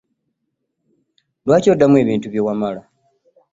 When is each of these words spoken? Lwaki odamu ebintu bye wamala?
Lwaki 1.45 1.67
odamu 1.73 1.95
ebintu 2.03 2.25
bye 2.29 2.41
wamala? 2.45 2.81